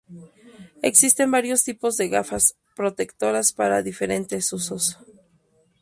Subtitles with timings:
[0.81, 4.97] Existen varios tipos de gafas protectoras para diferentes usos.